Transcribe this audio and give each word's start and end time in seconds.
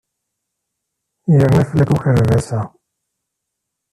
Yerna 1.35 1.63
fell-ak 1.69 1.91
ukerbas-a. 1.95 2.59